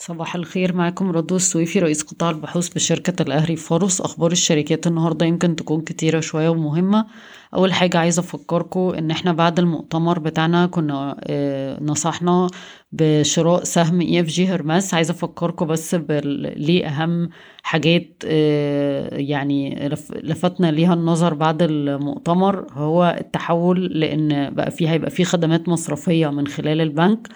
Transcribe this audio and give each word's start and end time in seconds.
صباح 0.00 0.34
الخير 0.34 0.74
معاكم 0.76 1.10
رضوى 1.10 1.36
السويفي 1.36 1.78
رئيس 1.78 2.02
قطاع 2.02 2.30
البحوث 2.30 2.68
بشركة 2.68 3.22
الأهلي 3.22 3.56
فاروس 3.56 4.00
أخبار 4.00 4.32
الشركات 4.32 4.86
النهاردة 4.86 5.26
يمكن 5.26 5.56
تكون 5.56 5.80
كتيرة 5.80 6.20
شوية 6.20 6.48
ومهمة. 6.48 7.06
أول 7.54 7.72
حاجة 7.72 7.98
عايزة 7.98 8.20
أفكركم 8.20 8.80
إن 8.80 9.10
إحنا 9.10 9.32
بعد 9.32 9.58
المؤتمر 9.58 10.18
بتاعنا 10.18 10.66
كنا 10.66 11.16
آه، 11.24 11.82
نصحنا 11.82 12.46
بشراء 12.92 13.64
سهم 13.64 14.00
EFG 14.00 14.46
Hermes. 14.46 14.94
عايزة 14.94 15.12
أفكركم 15.12 15.66
بس 15.66 15.94
ليه 15.94 16.86
أهم 16.86 17.28
حاجات 17.62 18.22
آه، 18.26 19.16
يعني 19.16 19.88
لفتنا 20.22 20.70
ليها 20.70 20.94
النظر 20.94 21.34
بعد 21.34 21.62
المؤتمر 21.62 22.66
هو 22.72 23.16
التحول 23.20 23.84
لأن 23.84 24.54
بقى 24.54 24.70
فيه 24.70 24.90
هيبقى 24.90 25.10
فيه 25.10 25.24
خدمات 25.24 25.68
مصرفية 25.68 26.28
من 26.28 26.46
خلال 26.46 26.80
البنك. 26.80 27.28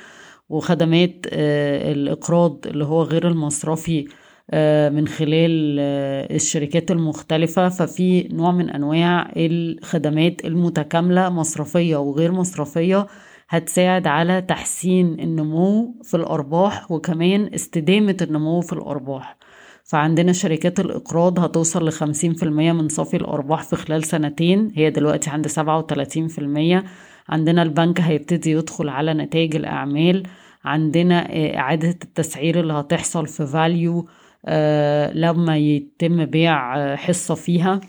وخدمات 0.53 1.27
آه، 1.33 1.93
الإقراض 1.93 2.67
اللي 2.67 2.85
هو 2.85 3.03
غير 3.03 3.29
المصرفي 3.29 4.09
آه، 4.51 4.89
من 4.89 5.09
خلال 5.09 5.77
آه، 5.81 6.35
الشركات 6.35 6.91
المختلفة. 6.91 7.69
ففي 7.69 8.29
نوع 8.33 8.53
من 8.53 8.71
أنواع 8.71 9.33
الخدمات 9.37 10.45
المتكاملة 10.45 11.29
مصرفية 11.31 11.97
وغير 11.97 12.33
مصرفية 12.33 13.07
هتساعد 13.49 14.07
على 14.07 14.43
تحسين 14.43 15.21
النمو 15.21 15.95
في 16.03 16.17
الأرباح 16.17 16.93
وكمان 16.93 17.51
استدامة 17.55 18.17
النمو 18.23 18.61
في 18.61 18.73
الأرباح. 18.73 19.37
فعندنا 19.85 20.33
شركات 20.33 20.81
الإقراض 20.81 21.41
هتوصل 21.41 21.89
لخمسين 21.89 22.35
في 22.35 22.43
المية 22.43 22.73
من 22.73 22.89
صافي 22.89 23.17
الأرباح 23.17 23.63
في 23.63 23.77
خلال 23.77 24.05
سنتين. 24.05 24.73
هي 24.75 24.91
دلوقتي 24.91 25.31
عند 25.31 25.47
سبعة 25.47 25.79
وتلاتين 25.79 26.29
في 26.29 26.39
المية. 26.39 26.85
عندنا 27.29 27.63
البنك 27.63 28.01
هيبتدي 28.01 28.51
يدخل 28.51 28.89
على 28.89 29.15
نتائج 29.15 29.57
الأعمال. 29.57 30.23
عندنا 30.65 31.31
آه، 31.33 31.57
إعادة 31.57 31.89
التسعير 31.89 32.61
اللي 32.61 32.73
هتحصل 32.73 33.27
في 33.27 33.47
فاليو 33.47 34.09
آه، 34.47 35.13
لما 35.13 35.57
يتم 35.57 36.25
بيع 36.25 36.77
آه، 36.79 36.97
حصة 36.97 37.35
فيها. 37.35 37.81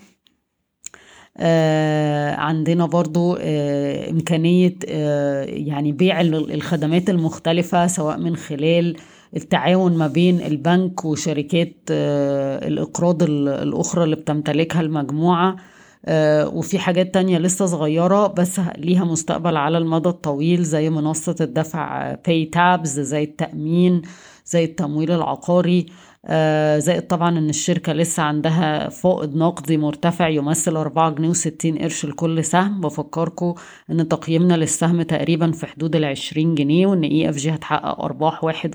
عندنا 2.38 2.86
برضو 2.86 3.36
إمكانية 4.10 4.76
يعني 5.46 5.92
بيع 5.92 6.22
الخدمات 6.22 7.10
المختلفة 7.10 7.88
سواء 7.88 8.18
من 8.18 8.36
خلال 8.36 8.96
التعاون 9.36 9.98
ما 9.98 10.08
بين 10.08 10.42
البنك 10.42 11.06
وشركات 11.06 11.74
الإقراض 11.90 13.24
الأخرى 13.24 14.04
اللي 14.04 14.16
بتمتلكها 14.16 14.82
المجموعة. 14.82 15.56
وفي 16.54 16.80
حاجات 16.80 17.14
تانية 17.14 17.38
لسه 17.38 17.66
صغيرة 17.66 18.28
بس 18.28 18.60
ليها 18.78 19.04
مستقبل 19.06 19.58
على 19.58 19.78
المدى 19.78 20.10
الطويل 20.10 20.64
زي 20.64 20.90
منصة 20.90 21.36
الدفع 21.42 22.16
PayTabs 22.28 23.00
زي 23.00 23.24
التأمين 23.24 24.02
زي 24.46 24.64
التمويل 24.64 25.12
العقاري 25.12 25.86
آه، 26.26 26.80
زائد 26.80 27.02
طبعا 27.08 27.38
إن 27.38 27.50
الشركة 27.50 27.94
لسه 27.94 28.24
عندها 28.24 28.90
فائض 28.90 29.36
نقدي 29.36 29.78
مرتفع 29.78 30.28
يمثل 30.28 30.76
أربعة 30.76 31.10
جنيه 31.10 31.30
وستين 31.30 31.78
قرش 31.78 32.06
لكل 32.06 32.44
سهم. 32.44 32.82
بفكركم 32.82 33.54
إن 33.92 34.08
تقييمنا 34.08 34.54
للسهم 34.54 35.02
تقريبا 35.02 35.52
في 35.52 35.66
حدود 35.68 35.96
العشرين 35.96 36.56
جنيه 36.56 36.88
وإن 36.88 37.04
EFG 37.04 37.50
هتحقق 37.52 38.02
أرباح 38.02 38.44
واحد 38.44 38.72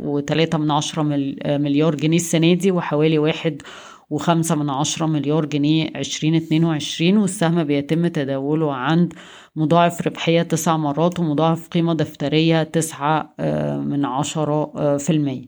وتلاتة 0.00 0.58
من 0.58 0.70
عشرة 0.70 1.02
مليار 1.46 1.94
جنيه 1.94 2.16
السنة 2.16 2.52
دي 2.54 2.70
وحوالي 2.70 3.18
واحد 3.18 3.62
وخمسة 4.10 4.54
من 4.54 4.70
عشرة 4.70 5.06
مليار 5.06 5.44
جنيه 5.46 5.90
عشرين 5.96 6.34
اتنين 6.34 6.64
وعشرين 6.64 7.16
والسهم 7.18 7.64
بيتم 7.64 8.06
تداوله 8.06 8.74
عند 8.74 9.14
مضاعف 9.56 10.06
ربحية 10.06 10.42
تسع 10.42 10.76
مرات 10.76 11.20
ومضاعف 11.20 11.68
قيمة 11.68 11.94
دفترية 11.94 12.62
تسعة 12.62 13.34
آه، 13.40 13.76
من 13.78 14.04
عشرة 14.04 14.72
آه، 14.76 14.96
في 14.96 15.10
المية. 15.10 15.46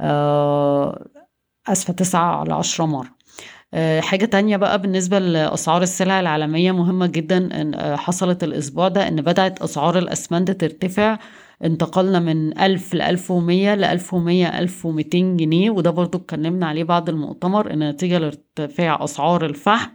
آه، 0.00 1.06
أسفة 1.68 1.92
تسعة 1.92 2.36
على 2.40 2.54
عشرة 2.54 2.84
مرة. 2.84 3.14
حاجة 4.00 4.24
تانية 4.24 4.56
بقى 4.56 4.82
بالنسبة 4.82 5.18
لأسعار 5.18 5.82
السلع 5.82 6.20
العالمية 6.20 6.72
مهمة 6.72 7.06
جدا 7.06 7.70
حصلت 7.96 8.44
الأسبوع 8.44 8.88
ده 8.88 9.08
إن 9.08 9.22
بدأت 9.22 9.62
أسعار 9.62 9.98
الأسمنت 9.98 10.50
ترتفع 10.50 11.18
انتقلنا 11.64 12.20
من 12.20 12.58
ألف 12.58 12.94
لألف 12.94 13.30
ومية 13.30 13.74
لألف 13.74 14.14
ومية 14.14 14.58
ألف 14.58 14.86
وميتين 14.86 15.36
جنيه 15.36 15.70
وده 15.70 15.90
برضو 15.90 16.18
اتكلمنا 16.18 16.66
عليه 16.66 16.84
بعد 16.84 17.08
المؤتمر 17.08 17.72
إن 17.72 17.90
نتيجة 17.90 18.18
لارتفاع 18.18 19.04
أسعار 19.04 19.44
الفحم. 19.46 19.90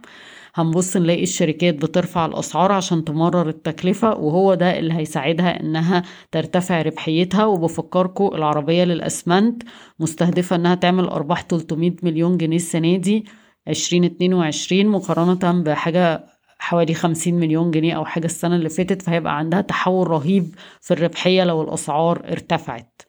هنبص 0.54 0.96
نلاقي 0.96 1.22
الشركات 1.22 1.74
بترفع 1.74 2.26
الأسعار 2.26 2.72
عشان 2.72 3.04
تمرر 3.04 3.48
التكلفة 3.48 4.10
وهو 4.14 4.54
ده 4.54 4.78
اللي 4.78 4.94
هيساعدها 4.94 5.60
إنها 5.60 6.02
ترتفع 6.32 6.82
ربحيتها. 6.82 7.44
وبفكركم 7.44 8.30
العربية 8.34 8.84
للأسمنت 8.84 9.62
مستهدفة 10.00 10.56
إنها 10.56 10.74
تعمل 10.74 11.04
أرباح 11.04 11.42
300 11.42 11.92
مليون 12.02 12.36
جنيه 12.36 12.56
السنة 12.56 12.96
دي 12.96 13.24
2022 13.68 14.86
مقارنة 14.86 15.62
بحاجة 15.62 16.24
حوالي 16.60 16.94
خمسين 16.94 17.34
مليون 17.40 17.70
جنيه 17.70 17.92
أو 17.96 18.04
حاجة 18.04 18.24
السنة 18.24 18.56
اللي 18.56 18.68
فاتت 18.68 19.02
فهيبقى 19.02 19.38
عندها 19.38 19.60
تحول 19.60 20.08
رهيب 20.08 20.54
في 20.80 20.94
الربحية 20.94 21.44
لو 21.44 21.62
الأسعار 21.62 22.22
ارتفعت. 22.32 23.02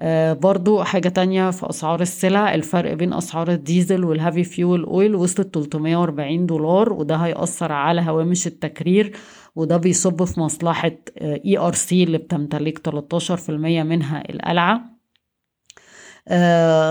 آه 0.00 0.32
برضو 0.32 0.82
حاجة 0.82 1.08
تانية 1.08 1.50
في 1.50 1.70
أسعار 1.70 2.00
السلع 2.00 2.54
الفرق 2.54 2.92
بين 2.94 3.12
أسعار 3.12 3.50
الديزل 3.50 4.04
وال 4.04 4.15
heavy 4.15 4.44
fuel 4.44 4.84
oil 4.84 5.14
وصلت 5.14 5.54
340 5.54 6.46
دولار 6.46 6.92
وده 6.92 7.16
هيأثر 7.16 7.72
على 7.72 8.00
هوامش 8.00 8.46
التكرير 8.46 9.12
وده 9.56 9.76
بيصب 9.76 10.24
في 10.24 10.40
مصلحة 10.40 10.90
ERC 11.20 12.02
اللي 12.04 12.18
بتمتلك 12.18 12.78
13% 12.78 13.50
منها 13.82 14.30
القلعة. 14.30 14.97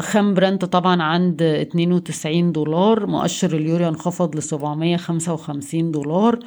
خام 0.01 0.33
برنت 0.33 0.65
طبعا 0.65 1.03
عند 1.03 1.41
92 1.41 2.51
دولار 2.51 3.05
مؤشر 3.05 3.55
اليوريا 3.55 3.87
انخفض 3.87 4.35
ل 4.35 4.41
755 4.43 5.91
دولار. 5.91 6.39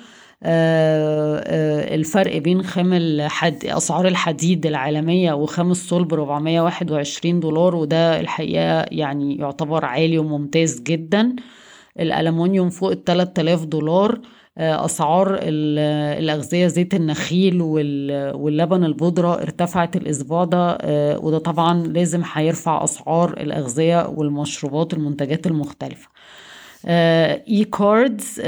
آه، 0.42 1.42
آه، 1.46 1.94
الفرق 1.94 2.36
بين 2.36 2.62
خام 2.62 2.92
الحد 2.92 3.64
أسعار 3.64 4.08
الحديد 4.08 4.66
العالمية 4.66 5.32
وخام 5.32 5.70
الصلب 5.70 6.14
421 6.14 7.40
دولار 7.40 7.74
وده 7.76 8.20
الحقيقة 8.20 8.86
يعني 8.90 9.36
يعتبر 9.36 9.84
عالي 9.84 10.18
وممتاز 10.18 10.80
جدا. 10.80 11.36
الالومنيوم 12.00 12.70
فوق 12.70 12.90
ال 12.90 13.04
3000 13.04 13.64
دولار 13.64 14.20
آه، 14.58 14.84
أسعار 14.84 15.38
الأغذية 15.42 16.66
زيت 16.66 16.94
النخيل 16.94 17.62
واللبن 17.62 18.84
البودرة 18.84 19.34
ارتفعت 19.34 19.96
الأسبوع 19.96 20.44
ده 20.44 20.78
آه، 20.80 21.18
وده 21.18 21.38
طبعا 21.38 21.82
لازم 21.86 22.22
هيرفع 22.32 22.84
أسعار 22.84 23.32
الأغذية 23.32 24.06
والمشروبات 24.08 24.94
المنتجات 24.94 25.46
المختلفة. 25.46 26.08
eCards 26.86 28.40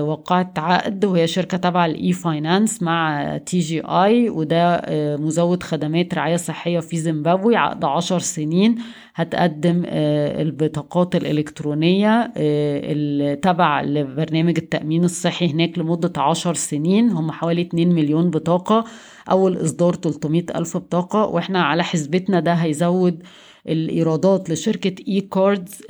وقعت 0.00 0.58
عقد 0.58 1.04
وهي 1.04 1.26
شركة 1.26 1.56
تبع 1.56 1.86
ال 1.86 2.12
e-finance 2.12 2.82
مع 2.82 3.36
TGI 3.46 4.30
وده 4.30 4.76
uh, 4.78 5.20
مزود 5.20 5.62
خدمات 5.62 6.14
رعاية 6.14 6.36
صحية 6.36 6.80
في 6.80 6.96
زيمبابوي 6.96 7.56
عقد 7.56 7.84
عشر 7.84 8.18
سنين. 8.18 8.74
هتقدم 9.14 9.82
uh, 9.82 9.86
البطاقات 9.90 11.16
الإلكترونية 11.16 12.24
uh, 12.26 12.30
التبع 12.36 13.82
لبرنامج 13.82 14.58
التأمين 14.58 15.04
الصحي 15.04 15.50
هناك 15.52 15.78
لمدة 15.78 16.12
عشر 16.22 16.54
سنين. 16.54 17.10
هم 17.10 17.30
حوالي 17.30 17.62
2 17.62 17.88
مليون 17.94 18.30
بطاقة 18.30 18.84
أول 19.30 19.62
إصدار 19.64 19.94
300 19.94 20.44
ألف 20.54 20.76
بطاقة. 20.76 21.24
وإحنا 21.26 21.62
على 21.62 21.84
حسبتنا 21.84 22.40
ده 22.40 22.52
هيزود 22.54 23.22
الإيرادات 23.68 24.50
لشركة 24.50 24.94
إي 25.08 25.20
كاردز 25.20 25.82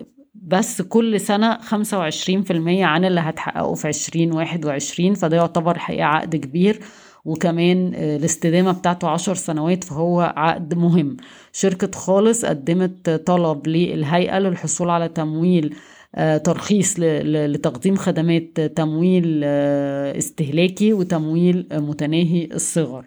بس 0.47 0.83
كل 0.83 1.21
سنة 1.21 1.59
خمسة 1.59 1.99
وعشرين 1.99 2.43
في 2.43 2.53
المية 2.53 2.85
عن 2.85 3.05
اللي 3.05 3.21
هتحققه 3.21 3.75
في 3.75 3.89
عشرين 3.89 4.33
واحد 4.33 4.65
وعشرين 4.67 5.15
فده 5.15 5.37
يعتبر 5.37 5.79
حقيقة 5.79 6.05
عقد 6.05 6.37
كبير. 6.37 6.81
وكمان 7.25 7.93
آه، 7.95 8.17
الاستدامة 8.17 8.73
بتاعته 8.73 9.09
عشر 9.09 9.35
سنوات 9.35 9.85
فهو 9.85 10.21
عقد 10.37 10.75
مهم. 10.75 11.17
شركة 11.53 11.91
خالص 11.99 12.45
قدمت 12.45 13.11
طلب 13.11 13.69
للهيئة 13.69 14.39
للحصول 14.39 14.91
على 14.91 15.09
تمويل 15.09 15.75
آه، 16.15 16.37
ترخيص 16.37 16.95
لتقديم 16.99 17.97
خدمات 17.97 18.61
تمويل 18.61 19.41
آه، 19.45 20.19
استهلاكي 20.19 20.93
وتمويل 20.93 21.67
متناهي 21.73 22.49
الصغر. 22.53 23.05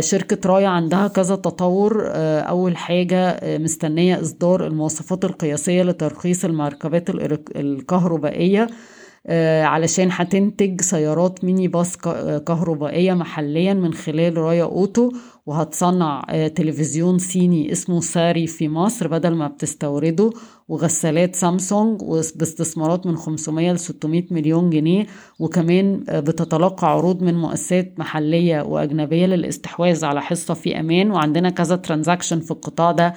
شركة 0.00 0.48
رايا 0.48 0.68
عندها 0.68 1.08
كذا 1.08 1.36
تطور 1.36 2.04
آه، 2.06 2.40
أول 2.40 2.76
حاجة 2.76 3.28
آه، 3.28 3.58
مستنية 3.58 4.20
إصدار 4.20 4.66
المواصفات 4.66 5.24
القياسية 5.24 5.82
لترخيص 5.82 6.44
المركبات 6.44 7.10
الكهربائية 7.56 8.66
علشان 9.62 10.08
هتنتج 10.12 10.80
سيارات 10.80 11.44
ميني 11.44 11.68
باص 11.68 11.96
كهربائية 12.46 13.12
محليا 13.14 13.74
من 13.74 13.94
خلال 13.94 14.38
رايا 14.38 14.64
أوتو 14.64 15.12
وهتصنع 15.46 16.24
تلفزيون 16.54 17.18
صيني 17.18 17.72
اسمه 17.72 18.00
ساري 18.00 18.46
في 18.46 18.68
مصر 18.68 19.08
بدل 19.08 19.34
ما 19.34 19.48
بتستورده 19.48 20.30
وغسالات 20.68 21.36
سامسونج 21.36 22.00
باستثمارات 22.36 23.06
من 23.06 23.16
500 23.16 23.72
ل 23.72 23.78
600 23.78 24.22
مليون 24.30 24.70
جنيه 24.70 25.06
وكمان 25.38 26.04
بتتلقى 26.08 26.92
عروض 26.92 27.22
من 27.22 27.34
مؤسسات 27.34 27.98
محلية 27.98 28.62
وأجنبية 28.62 29.26
للاستحواذ 29.26 30.04
على 30.04 30.22
حصة 30.22 30.54
في 30.54 30.80
أمان 30.80 31.10
وعندنا 31.10 31.50
كذا 31.50 31.76
ترانزاكشن 31.76 32.40
في 32.40 32.50
القطاع 32.50 32.92
ده 32.92 33.14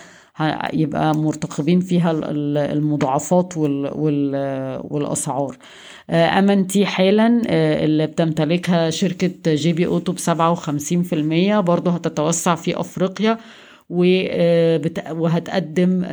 يبقى 0.73 1.15
مرتقبين 1.15 1.79
فيها 1.79 2.11
المضاعفات 2.71 3.57
والأسعار. 4.83 5.57
أمنتي 6.09 6.85
حالا 6.85 7.41
اللي 7.83 8.07
بتمتلكها 8.07 8.89
شركة 8.89 9.55
GB 9.55 9.87
وخمسين 9.87 11.03
في 11.03 11.13
المية 11.13 11.59
برضو 11.59 11.89
هتتوسع 11.89 12.55
في 12.55 12.79
أفريقيا 12.79 13.37
وهتقدم 15.11 16.05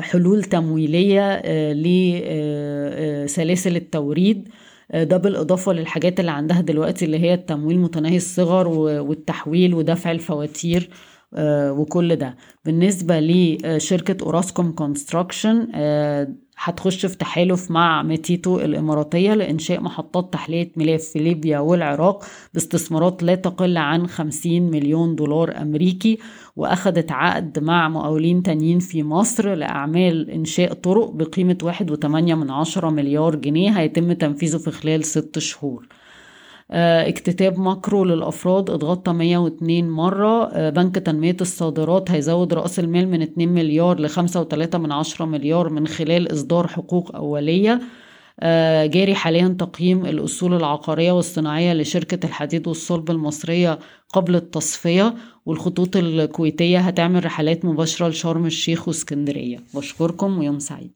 حلول 0.00 0.44
تمويلية 0.44 1.42
لسلاسل 3.24 3.76
التوريد. 3.76 4.48
ده 4.94 5.16
بالإضافة 5.16 5.72
للحاجات 5.72 6.20
اللي 6.20 6.30
عندها 6.30 6.60
دلوقتي 6.60 7.04
اللي 7.04 7.18
هي 7.18 7.34
التمويل 7.34 7.78
متناهي 7.78 8.16
الصغر 8.16 8.68
والتحويل 8.68 9.74
ودفع 9.74 10.10
الفواتير. 10.10 10.90
وكل 11.38 12.16
ده. 12.16 12.36
بالنسبة 12.64 13.20
لشركة 13.20 14.24
أوراسكوم 14.24 14.72
كونستراكشن 14.72 15.66
هتخش 16.62 17.06
في 17.06 17.16
تحالف 17.16 17.70
مع 17.70 18.02
Metito 18.02 18.60
الإماراتية 18.60 19.34
لإنشاء 19.34 19.80
محطات 19.80 20.32
تحلية 20.32 20.72
مياه 20.76 21.00
في 21.02 21.18
ليبيا 21.18 21.58
والعراق 21.58 22.24
باستثمارات 22.54 23.22
لا 23.22 23.34
تقل 23.34 23.76
عن 23.76 24.06
50 24.06 24.62
مليون 24.62 25.14
دولار 25.16 25.62
أمريكي 25.62 26.18
وأخدت 26.56 27.12
عقد 27.12 27.58
مع 27.58 27.88
مقاولين 27.88 28.42
تانيين 28.42 28.78
في 28.78 29.02
مصر 29.02 29.54
لأعمال 29.54 30.30
إنشاء 30.30 30.72
طرق 30.72 31.10
بقيمة 31.10 31.58
1.8 31.64 32.84
مليار 32.84 33.34
جنيه 33.34 33.70
هيتم 33.70 34.12
تنفيذه 34.12 34.58
في 34.58 34.70
خلال 34.70 35.04
ست 35.04 35.38
شهور. 35.38 35.88
اكتتاب 36.72 37.58
ماكرو 37.58 38.04
للأفراد 38.04 38.70
اتغطى 38.70 39.12
102 39.12 39.90
مرة. 39.90 40.70
بنك 40.70 40.94
تنمية 40.94 41.36
الصادرات 41.40 42.10
هيزود 42.10 42.54
رأس 42.54 42.78
المال 42.78 43.08
من 43.08 43.22
2 43.22 43.48
مليار 43.48 44.00
ل 44.00 44.08
5.3 44.08 44.78
من 44.78 44.92
عشرة 44.92 45.24
مليار 45.24 45.68
من 45.68 45.86
خلال 45.86 46.32
إصدار 46.32 46.66
حقوق 46.66 47.16
أولية. 47.16 47.80
جاري 48.86 49.14
حاليا 49.14 49.56
تقييم 49.58 50.06
الأصول 50.06 50.54
العقارية 50.54 51.12
والصناعية 51.12 51.72
لشركة 51.72 52.26
الحديد 52.26 52.68
والصلب 52.68 53.10
المصرية 53.10 53.78
قبل 54.12 54.36
التصفية 54.36 55.14
والخطوط 55.46 55.96
الكويتية 55.96 56.78
هتعمل 56.78 57.24
رحلات 57.24 57.64
مباشرة 57.64 58.08
لشرم 58.08 58.46
الشيخ 58.46 58.88
واسكندرية. 58.88 59.58
بشكركم 59.74 60.38
ويوم 60.38 60.58
سعيد. 60.58 60.88